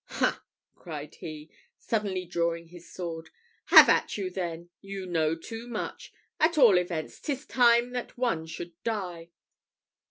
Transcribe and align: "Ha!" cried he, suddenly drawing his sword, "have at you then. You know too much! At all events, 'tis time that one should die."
"Ha!" 0.15 0.41
cried 0.73 1.13
he, 1.17 1.51
suddenly 1.77 2.25
drawing 2.25 2.69
his 2.69 2.91
sword, 2.91 3.29
"have 3.65 3.87
at 3.87 4.17
you 4.17 4.31
then. 4.31 4.71
You 4.81 5.05
know 5.05 5.35
too 5.35 5.67
much! 5.67 6.11
At 6.39 6.57
all 6.57 6.79
events, 6.79 7.19
'tis 7.19 7.45
time 7.45 7.91
that 7.91 8.17
one 8.17 8.47
should 8.47 8.73
die." 8.83 9.29